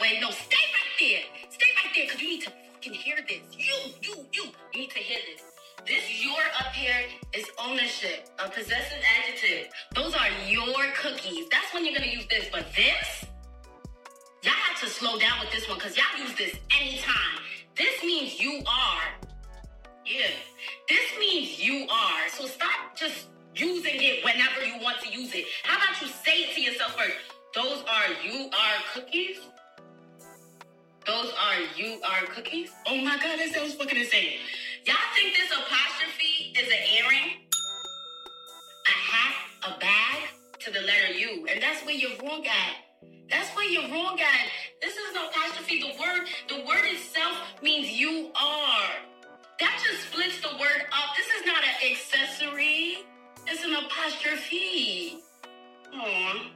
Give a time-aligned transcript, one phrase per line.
[0.00, 1.20] Wait, no, stay right there.
[1.50, 3.40] Stay right there, because you need to fucking hear this.
[3.58, 5.42] You, you, you, you need to hear this.
[5.86, 9.68] This your up here is ownership, a possessive adjective.
[9.94, 11.48] Those are your cookies.
[11.50, 12.48] That's when you're gonna use this.
[12.52, 13.26] But this,
[14.42, 17.40] y'all have to slow down with this one because y'all use this anytime.
[17.76, 19.28] This means you are.
[20.04, 20.28] Yeah.
[20.88, 22.28] This means you are.
[22.30, 25.46] So stop just using it whenever you want to use it.
[25.64, 27.35] How about you say it to yourself first?
[27.56, 29.38] Those are you are cookies?
[31.06, 32.70] Those are you are cookies?
[32.86, 34.40] Oh my god, that sounds fucking insane.
[34.84, 37.30] Y'all think this apostrophe is an earring?
[38.86, 39.34] A hat,
[39.68, 41.46] a bag to the letter U.
[41.50, 43.08] And that's where you're wrong at.
[43.30, 44.46] That's where you're wrong at.
[44.82, 45.80] This is an apostrophe.
[45.80, 48.90] The word, the word itself means you are.
[49.60, 51.16] That just splits the word up.
[51.16, 52.98] This is not an accessory.
[53.46, 55.22] It's an apostrophe.
[55.94, 56.55] Aww.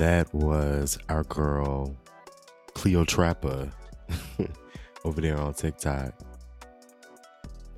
[0.00, 1.94] That was our girl
[2.72, 3.70] Cleotrapa
[5.04, 6.14] over there on TikTok.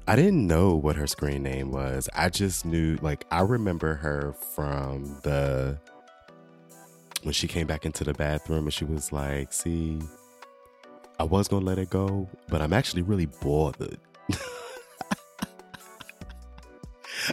[0.06, 2.08] I didn't know what her screen name was.
[2.14, 5.80] I just knew, like, I remember her from the
[7.24, 9.98] when she came back into the bathroom and she was like, "See,
[11.18, 13.98] I was gonna let it go, but I'm actually really bothered."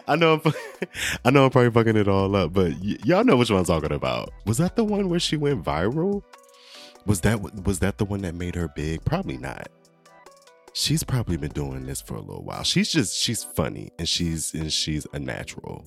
[0.07, 0.53] I know, I'm,
[1.25, 3.65] I know, I'm probably fucking it all up, but y- y'all know which one I'm
[3.65, 4.31] talking about.
[4.45, 6.23] Was that the one where she went viral?
[7.05, 9.03] Was that was that the one that made her big?
[9.05, 9.69] Probably not.
[10.73, 12.63] She's probably been doing this for a little while.
[12.63, 15.85] She's just she's funny and she's and she's a natural.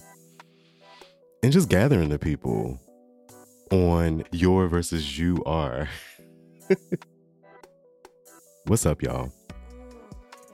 [1.42, 2.80] And just gathering the people
[3.70, 5.88] on your versus you are.
[8.66, 9.32] What's up, y'all?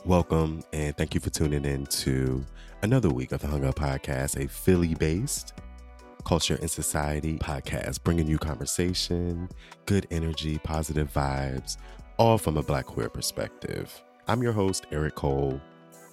[0.04, 2.44] Welcome and thank you for tuning in to
[2.82, 5.54] another week of the Hung Up Podcast, a Philly based
[6.24, 9.48] culture and society podcast, bringing you conversation,
[9.86, 11.78] good energy, positive vibes,
[12.18, 14.02] all from a Black queer perspective.
[14.26, 15.60] I'm your host, Eric Cole,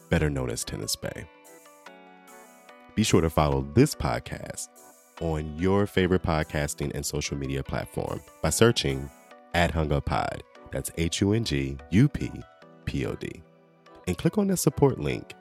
[0.10, 1.28] better known as Tennis Bay.
[2.96, 4.70] Be sure to follow this podcast
[5.20, 9.10] on your favorite podcasting and social media platform by searching
[9.54, 10.44] at Hung Up Pod.
[10.72, 12.32] That's H U N G U P
[12.86, 13.44] P O D.
[14.08, 15.34] And click on the support link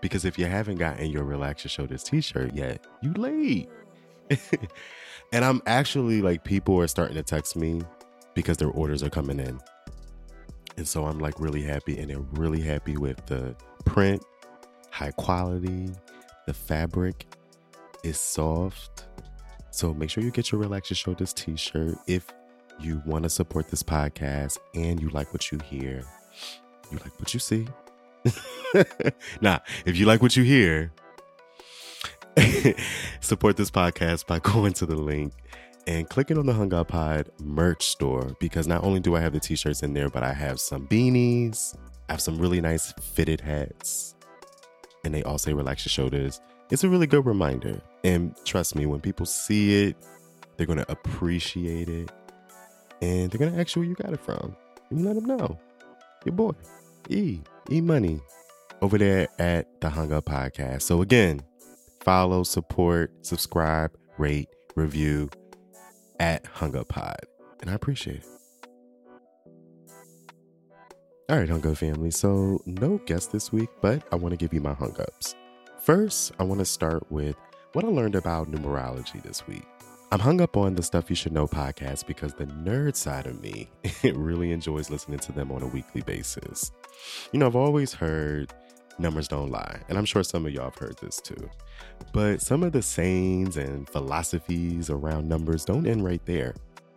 [0.00, 3.68] because if you haven't gotten your Relax Your Shoulders t shirt yet, you late.
[5.32, 7.82] and I'm actually like, people are starting to text me
[8.34, 9.60] because their orders are coming in.
[10.76, 14.22] And so I'm like really happy and they're really happy with the print,
[14.90, 15.90] high quality,
[16.46, 17.26] the fabric
[18.04, 19.06] is soft.
[19.70, 22.32] So make sure you get your Relax Your Shoulders t shirt if
[22.78, 26.04] you want to support this podcast and you like what you hear.
[26.90, 27.66] You like what you see.
[29.40, 30.92] nah, if you like what you hear,
[33.20, 35.32] support this podcast by going to the link
[35.86, 39.32] and clicking on the Hung Up Pod merch store because not only do I have
[39.32, 41.76] the t-shirts in there, but I have some beanies,
[42.08, 44.14] I have some really nice fitted hats,
[45.04, 46.40] and they all say relax your shoulders.
[46.70, 47.80] It's a really good reminder.
[48.02, 49.96] And trust me, when people see it,
[50.56, 52.10] they're gonna appreciate it.
[53.00, 54.56] And they're gonna ask you where you got it from.
[54.90, 55.58] And you let them know.
[56.24, 56.52] Your boy,
[57.08, 57.40] E,
[57.70, 58.20] E Money,
[58.82, 60.82] over there at the Hung Up Podcast.
[60.82, 61.40] So again,
[62.00, 65.30] follow, support, subscribe, rate, review
[66.20, 67.18] at Hung Up Pod.
[67.60, 68.26] And I appreciate it.
[71.28, 72.12] All right, Hung Up family.
[72.12, 75.34] So, no guest this week, but I want to give you my Hung Ups.
[75.82, 77.34] First, I want to start with
[77.72, 79.66] what I learned about numerology this week.
[80.12, 83.42] I'm hung up on the Stuff You Should Know podcast because the nerd side of
[83.42, 83.68] me
[84.04, 86.70] it really enjoys listening to them on a weekly basis.
[87.32, 88.54] You know, I've always heard
[89.00, 91.50] numbers don't lie, and I'm sure some of y'all have heard this too.
[92.12, 96.54] But some of the sayings and philosophies around numbers don't end right there.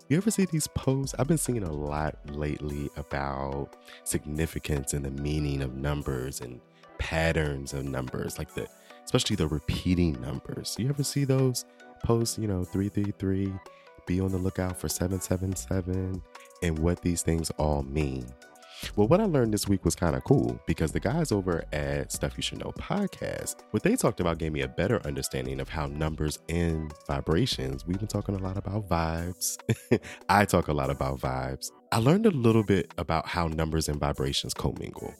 [0.07, 1.15] You ever see these posts?
[1.17, 6.61] I've been seeing a lot lately about significance and the meaning of numbers and
[6.99, 8.67] patterns of numbers, like the
[9.03, 10.75] especially the repeating numbers.
[10.77, 11.65] You ever see those
[12.03, 13.53] posts, you know, 333,
[14.05, 16.21] be on the lookout for 777,
[16.63, 18.25] and what these things all mean?
[18.95, 22.11] Well, what I learned this week was kind of cool because the guys over at
[22.11, 25.69] Stuff You Should Know podcast, what they talked about gave me a better understanding of
[25.69, 29.57] how numbers and vibrations, we've been talking a lot about vibes.
[30.29, 31.71] I talk a lot about vibes.
[31.91, 35.13] I learned a little bit about how numbers and vibrations commingle.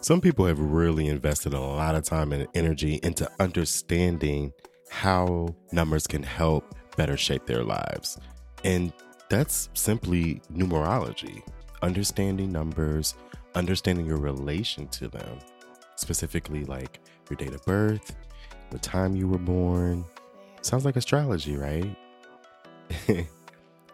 [0.00, 4.52] Some people have really invested a lot of time and energy into understanding
[4.90, 8.18] how numbers can help better shape their lives.
[8.64, 8.92] And
[9.28, 11.42] that's simply numerology
[11.80, 13.14] understanding numbers,
[13.54, 15.38] understanding your relation to them,
[15.94, 16.98] specifically like
[17.30, 18.16] your date of birth,
[18.70, 20.04] the time you were born,
[20.62, 21.96] Sounds like astrology, right?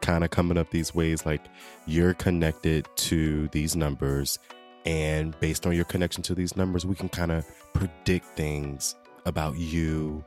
[0.01, 1.41] kind of coming up these ways like
[1.87, 4.39] you're connected to these numbers
[4.85, 9.57] and based on your connection to these numbers we can kind of predict things about
[9.57, 10.23] you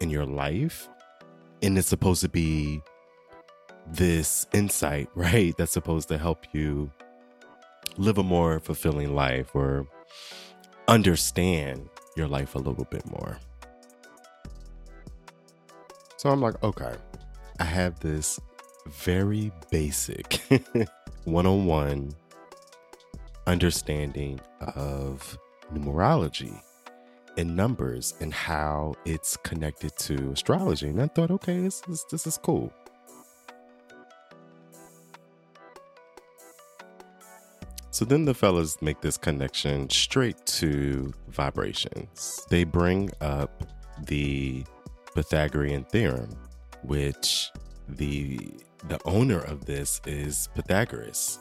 [0.00, 0.88] in your life
[1.62, 2.80] and it's supposed to be
[3.86, 6.90] this insight right that's supposed to help you
[7.96, 9.86] live a more fulfilling life or
[10.88, 13.38] understand your life a little bit more.
[16.20, 16.96] So i'm like okay
[17.60, 18.38] i have this
[18.86, 20.42] very basic
[21.24, 22.12] one on one
[23.46, 24.38] understanding
[24.76, 25.38] of
[25.72, 26.60] numerology
[27.36, 30.88] and numbers and how it's connected to astrology.
[30.88, 32.72] And I thought, okay, this is this is cool.
[37.92, 42.46] So then the fellas make this connection straight to vibrations.
[42.48, 43.64] They bring up
[44.06, 44.64] the
[45.14, 46.30] Pythagorean theorem,
[46.82, 47.50] which
[47.88, 48.38] the
[48.88, 51.38] the owner of this is Pythagoras.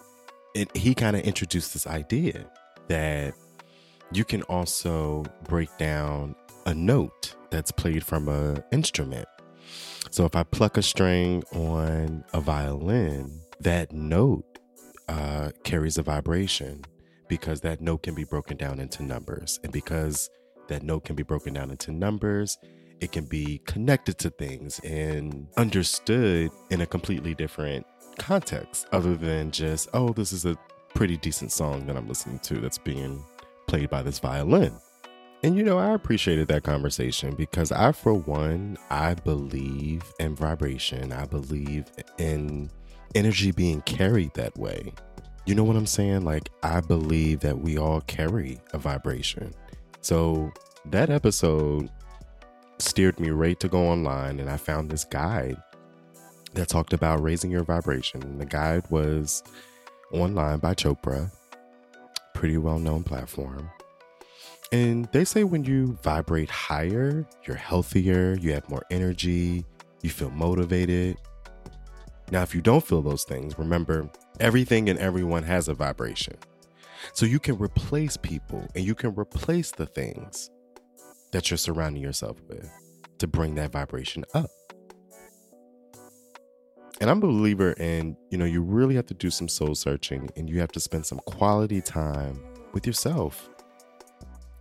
[0.56, 2.46] And he kind of introduced this idea
[2.88, 3.36] that
[4.12, 6.36] you can also break down
[6.66, 9.28] a note that's played from an instrument.
[10.12, 14.60] So if I pluck a string on a violin, that note
[15.08, 16.84] uh, carries a vibration
[17.28, 19.60] because that note can be broken down into numbers.
[19.64, 20.30] And because
[20.68, 22.58] that note can be broken down into numbers,
[23.02, 27.86] it can be connected to things and understood in a completely different
[28.18, 30.58] context other than just, oh, this is a
[30.96, 33.24] pretty decent song that I'm listening to that's being
[33.70, 34.74] played by this violin.
[35.44, 41.14] And you know, I appreciated that conversation because I, for one, I believe in vibration.
[41.14, 41.86] I believe
[42.18, 42.70] in
[43.16, 44.92] energy being carried that way.
[45.46, 46.26] You know what I'm saying?
[46.26, 49.54] Like, I believe that we all carry a vibration.
[50.02, 50.52] So,
[50.86, 51.90] that episode
[52.80, 55.58] steered me right to go online and I found this guide
[56.54, 58.38] that talked about raising your vibration.
[58.40, 59.44] The guide was
[60.12, 61.32] online by Chopra,
[62.40, 63.70] pretty well known platform.
[64.72, 69.66] And they say when you vibrate higher, you're healthier, you have more energy,
[70.04, 71.18] you feel motivated.
[72.32, 74.10] Now, if you don't feel those things, remember
[74.40, 76.38] everything and everyone has a vibration.
[77.12, 80.50] So you can replace people and you can replace the things
[81.34, 82.72] that you're surrounding yourself with
[83.18, 84.50] to bring that vibration up.
[87.02, 90.30] And I'm a believer in, you know, you really have to do some soul searching
[90.36, 92.42] and you have to spend some quality time
[92.74, 93.50] with yourself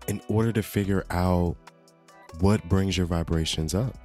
[0.07, 1.57] in order to figure out
[2.41, 3.97] what brings your vibrations up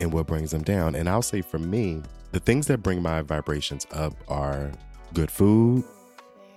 [0.00, 0.94] and what brings them down.
[0.94, 2.02] And I'll say for me,
[2.32, 4.72] the things that bring my vibrations up are
[5.14, 5.84] good food.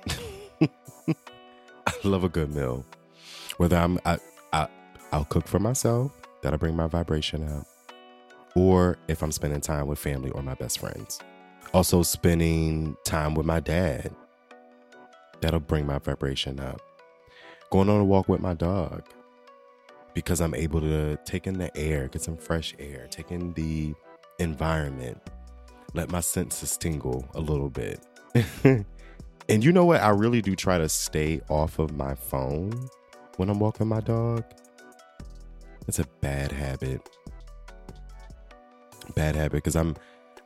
[0.62, 2.86] I love a good meal.
[3.58, 4.20] Whether I'm I,
[4.54, 4.68] I
[5.12, 6.12] I'll cook for myself,
[6.42, 7.69] that'll bring my vibration up.
[8.60, 11.22] Or if I'm spending time with family or my best friends.
[11.74, 14.14] Also spending time with my dad.
[15.40, 16.82] That'll bring my vibration up.
[17.72, 19.04] Going on a walk with my dog.
[20.14, 23.94] Because I'm able to take in the air, get some fresh air, take in the
[24.40, 25.22] environment,
[25.94, 28.02] let my senses tingle a little bit.
[28.66, 30.02] and you know what?
[30.02, 32.90] I really do try to stay off of my phone
[33.38, 34.44] when I'm walking my dog
[35.90, 37.02] it's a bad habit.
[39.20, 39.98] Bad habit because I'm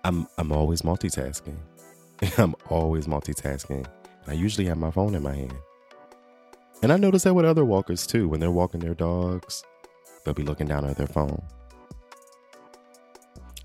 [0.03, 1.57] I'm I'm always multitasking.
[2.39, 3.85] I'm always multitasking.
[4.25, 5.53] I usually have my phone in my hand.
[6.81, 8.27] And I notice that with other walkers too.
[8.27, 9.63] When they're walking their dogs,
[10.25, 11.39] they'll be looking down at their phone.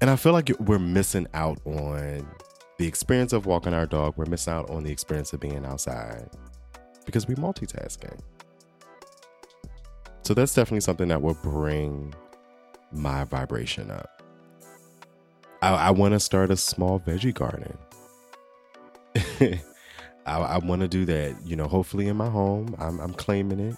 [0.03, 2.29] And I feel like we're missing out on
[2.77, 4.13] the experience of walking our dog.
[4.19, 6.29] We're missing out on the experience of being outside
[7.07, 8.21] because we're multitasking.
[10.21, 12.13] So that's definitely something that will bring
[12.93, 14.18] my vibration up.
[15.63, 17.77] I, I want to start a small veggie garden.
[20.27, 22.75] I, I want to do that, you know, hopefully in my home.
[22.79, 23.77] I'm, I'm claiming it,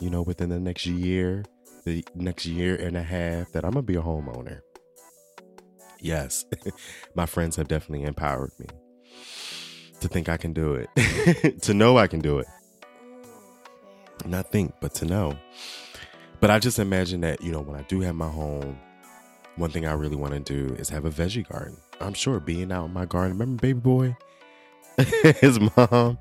[0.00, 1.44] you know, within the next year,
[1.84, 4.60] the next year and a half that I'm going to be a homeowner.
[6.00, 6.44] Yes,
[7.14, 8.66] my friends have definitely empowered me
[10.00, 12.46] to think I can do it, to know I can do it
[14.26, 15.36] not think, but to know.
[16.40, 18.78] But I just imagine that, you know, when I do have my home,
[19.56, 21.76] one thing I really want to do is have a veggie garden.
[22.00, 23.38] I'm sure being out in my garden.
[23.38, 24.16] Remember baby boy?
[25.40, 26.18] His mom,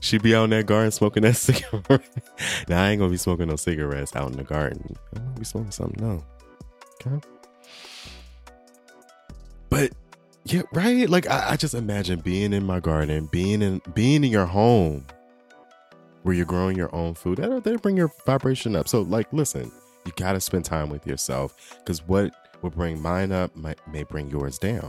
[0.00, 2.02] she'd be out in that garden smoking that cigarette.
[2.68, 4.96] now I ain't gonna be smoking no cigarettes out in the garden.
[5.14, 6.24] I'm gonna be smoking something no.
[7.06, 7.26] Okay.
[9.68, 9.92] But
[10.44, 11.08] yeah, right.
[11.08, 15.06] Like I, I just imagine being in my garden, being in being in your home,
[16.24, 18.88] where you're growing your own food, that'll, that'll bring your vibration up.
[18.88, 19.70] So, like, listen,
[20.06, 24.04] you got to spend time with yourself because what What bring mine up might, may
[24.04, 24.88] bring yours down.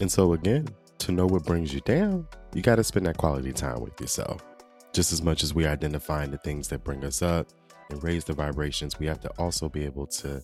[0.00, 3.54] And so, again, to know what brings you down, you got to spend that quality
[3.54, 4.44] time with yourself.
[4.92, 7.46] Just as much as we identify the things that bring us up
[7.88, 10.42] and raise the vibrations, we have to also be able to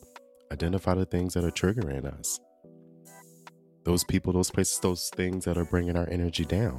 [0.51, 2.41] identify the things that are triggering us.
[3.85, 6.79] Those people, those places, those things that are bringing our energy down.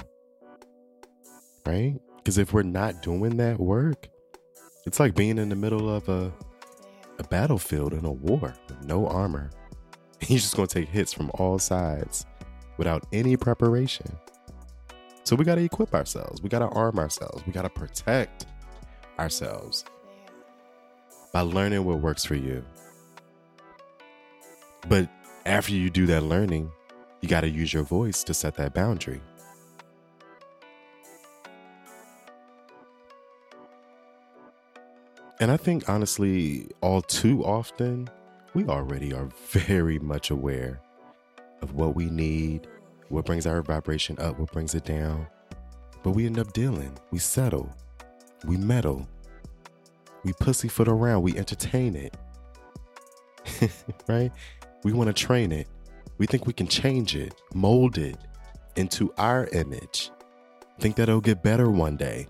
[1.64, 2.00] Right?
[2.16, 4.08] Because if we're not doing that work,
[4.86, 6.32] it's like being in the middle of a,
[7.18, 9.50] a battlefield in a war with no armor.
[10.26, 12.26] You're just to take hits from all sides
[12.76, 14.06] without any preparation.
[15.24, 16.42] So we got to equip ourselves.
[16.42, 17.42] We got to arm ourselves.
[17.46, 18.46] We got to protect
[19.18, 19.84] ourselves
[21.32, 22.64] by learning what works for you.
[24.88, 25.08] But
[25.46, 26.70] after you do that learning,
[27.20, 29.20] you got to use your voice to set that boundary.
[35.40, 38.10] And I think, honestly, all too often,
[38.52, 40.82] we already are very much aware
[41.62, 42.66] of what we need,
[43.08, 45.26] what brings our vibration up, what brings it down.
[46.02, 47.74] But we end up dealing, we settle,
[48.44, 49.08] we meddle,
[50.24, 52.14] we pussyfoot around, we entertain it.
[54.08, 54.30] right?
[54.84, 55.68] We want to train it.
[56.18, 58.18] We think we can change it, mold it
[58.76, 60.10] into our image.
[60.78, 62.26] Think that it'll get better one day.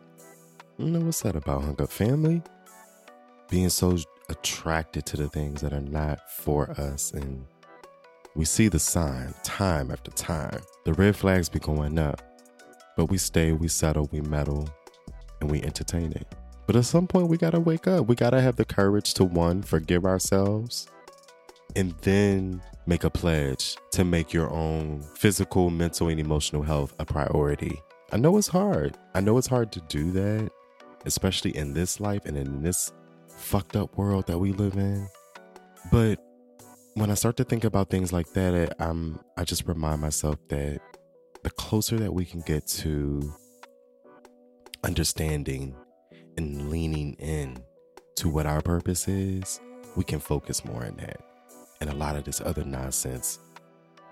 [0.78, 2.42] You know what's that about, Hung Up Family?
[3.50, 7.44] Being so attracted to the things that are not for us and
[8.36, 10.60] we see the sign time after time.
[10.84, 12.22] The red flags be going up,
[12.96, 14.68] but we stay, we settle, we meddle,
[15.40, 16.32] and we entertain it.
[16.66, 18.06] But at some point, we gotta wake up.
[18.06, 20.86] We gotta have the courage to one, forgive ourselves,
[21.74, 27.04] and then make a pledge to make your own physical, mental, and emotional health a
[27.04, 27.80] priority.
[28.12, 28.96] I know it's hard.
[29.14, 30.50] I know it's hard to do that,
[31.04, 32.92] especially in this life and in this
[33.40, 35.08] fucked up world that we live in.
[35.90, 36.18] But
[36.94, 40.80] when I start to think about things like that, I'm I just remind myself that
[41.42, 43.32] the closer that we can get to
[44.84, 45.74] understanding
[46.36, 47.62] and leaning in
[48.16, 49.60] to what our purpose is,
[49.96, 51.20] we can focus more on that.
[51.80, 53.38] And a lot of this other nonsense,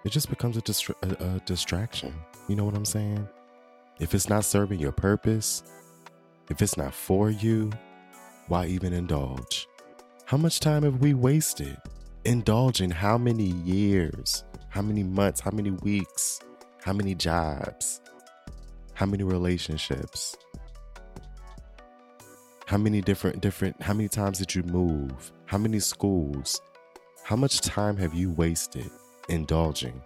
[0.04, 2.14] it just becomes a, distra- a, a distraction.
[2.48, 3.28] You know what I'm saying?
[4.00, 5.62] If it's not serving your purpose,
[6.48, 7.70] if it's not for you,
[8.48, 9.68] why even indulge?
[10.24, 11.76] How much time have we wasted
[12.24, 16.40] indulging how many years, how many months, how many weeks,
[16.82, 18.00] how many jobs,
[18.94, 20.36] how many relationships,
[22.66, 25.32] how many different different how many times did you move?
[25.46, 26.60] How many schools?
[27.24, 28.90] How much time have you wasted
[29.28, 30.02] indulging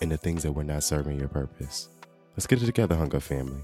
[0.00, 1.88] in the things that were not serving your purpose?
[2.36, 3.62] Let's get it together, Hunger family.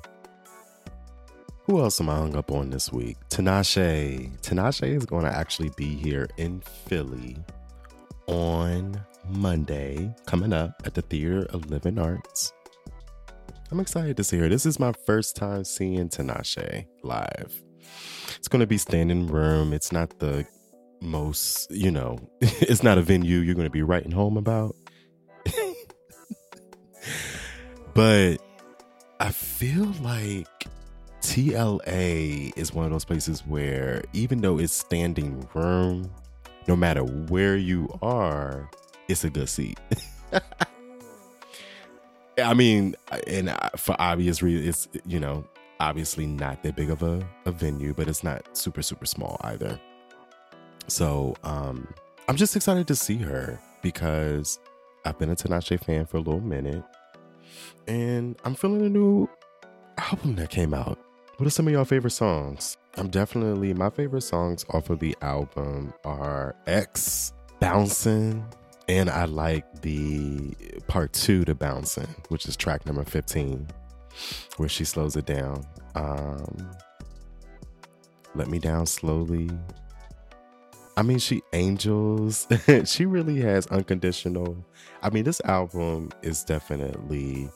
[1.66, 3.16] Who else am I hung up on this week?
[3.30, 4.36] Tinashe.
[4.40, 7.36] Tinashe is going to actually be here in Philly
[8.26, 12.52] on Monday, coming up at the Theater of Living Arts.
[13.70, 14.48] I'm excited to see her.
[14.48, 17.62] This is my first time seeing Tinashe live.
[18.36, 19.72] It's going to be standing room.
[19.72, 20.44] It's not the
[21.00, 24.74] most, you know, it's not a venue you're going to be writing home about.
[27.94, 28.38] but
[29.20, 30.48] I feel like
[31.22, 36.10] TLA is one of those places where even though it's standing room,
[36.66, 38.68] no matter where you are,
[39.08, 39.78] it's a good seat.
[42.42, 45.44] I mean, and for obvious reasons, it's, you know,
[45.80, 49.80] obviously not that big of a, a venue, but it's not super, super small either.
[50.88, 51.86] So um,
[52.28, 54.58] I'm just excited to see her because
[55.04, 56.84] I've been a Tinashe fan for a little minute
[57.86, 59.28] and I'm feeling a new
[59.98, 60.98] album that came out.
[61.38, 62.76] What are some of y'all favorite songs?
[62.96, 68.44] I'm definitely my favorite songs off of the album are X, Bouncing,
[68.86, 70.54] and I like the
[70.88, 73.66] part two to Bouncing, which is track number 15,
[74.58, 75.64] where she slows it down.
[75.94, 76.70] Um,
[78.34, 79.50] Let Me Down Slowly.
[80.98, 82.46] I mean, she angels.
[82.84, 84.54] she really has unconditional.
[85.02, 87.48] I mean, this album is definitely.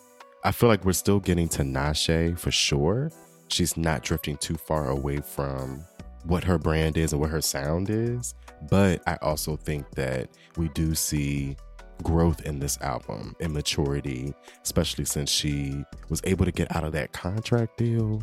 [0.45, 3.11] I feel like we're still getting Tinashe for sure
[3.49, 5.85] she's not drifting too far away from
[6.25, 8.35] what her brand is and what her sound is.
[8.71, 11.57] But I also think that we do see
[12.03, 16.93] growth in this album and maturity, especially since she was able to get out of
[16.93, 18.23] that contract deal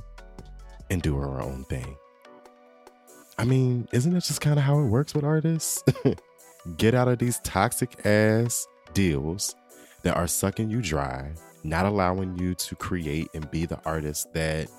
[0.90, 1.96] and do her own thing.
[3.38, 5.84] I mean, isn't it just kind of how it works with artists?
[6.78, 9.56] get out of these toxic ass deals
[10.04, 11.32] that are sucking you dry,
[11.64, 14.70] not allowing you to create and be the artist that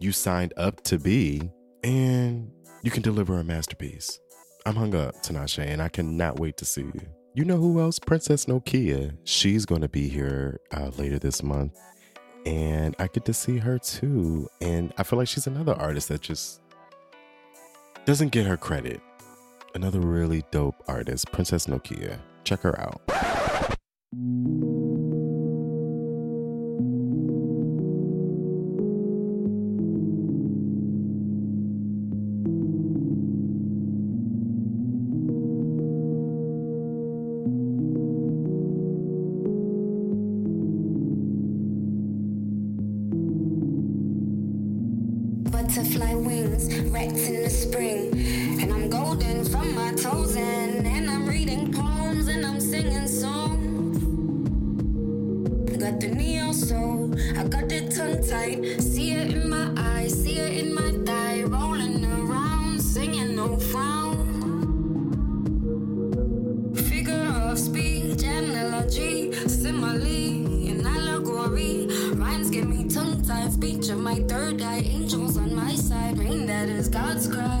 [0.00, 1.50] you signed up to be,
[1.84, 2.50] and
[2.82, 4.18] you can deliver a masterpiece.
[4.66, 7.06] I'm hung up, Tinashe, and I cannot wait to see you.
[7.34, 7.98] You know who else?
[7.98, 9.16] Princess Nokia.
[9.24, 11.78] She's going to be here uh, later this month.
[12.46, 14.48] And I get to see her too.
[14.60, 16.60] And I feel like she's another artist that just
[18.06, 19.00] doesn't get her credit.
[19.74, 22.18] Another really dope artist, Princess Nokia.
[22.44, 23.00] Check her out.
[74.00, 74.82] My third eye.
[74.84, 77.59] Angels on my side, rain that is God's cry.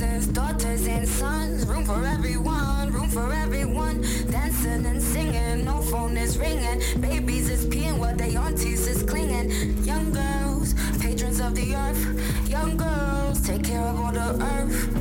[0.00, 1.66] Sisters, daughters and sons.
[1.66, 4.00] Room for everyone, room for everyone.
[4.30, 6.80] Dancing and singing, no phone is ringing.
[7.00, 9.50] Babies is peeing while they aunties is clinging.
[9.84, 12.48] Young girls, patrons of the earth.
[12.48, 14.99] Young girls, take care of all the earth.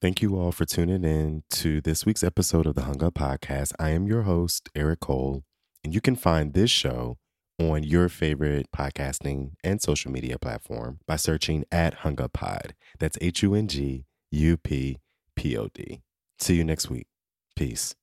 [0.00, 3.72] Thank you all for tuning in to this week's episode of the Hung Up Podcast.
[3.80, 5.42] I am your host, Eric Cole,
[5.82, 7.18] and you can find this show
[7.58, 12.76] on your favorite podcasting and social media platform by searching at Hung Up Pod.
[13.00, 14.98] That's H U N G U P
[15.34, 16.02] P O D.
[16.38, 17.08] See you next week.
[17.56, 17.96] Peace.